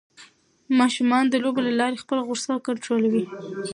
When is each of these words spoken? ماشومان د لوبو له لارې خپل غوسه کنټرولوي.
ماشومان 0.79 1.23
د 1.29 1.33
لوبو 1.43 1.61
له 1.67 1.73
لارې 1.79 2.01
خپل 2.03 2.19
غوسه 2.27 2.53
کنټرولوي. 2.67 3.25